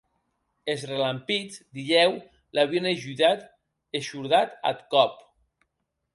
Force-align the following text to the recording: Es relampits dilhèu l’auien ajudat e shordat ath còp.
Es 0.71 0.85
relampits 0.91 1.59
dilhèu 1.79 2.11
l’auien 2.55 2.89
ajudat 2.93 3.39
e 3.97 4.03
shordat 4.07 4.49
ath 4.71 4.81
còp. 4.93 5.13